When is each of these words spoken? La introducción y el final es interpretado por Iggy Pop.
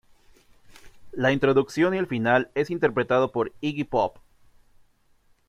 La 1.11 1.31
introducción 1.31 1.93
y 1.93 1.99
el 1.99 2.07
final 2.07 2.49
es 2.55 2.71
interpretado 2.71 3.31
por 3.31 3.53
Iggy 3.61 3.83
Pop. 3.83 4.17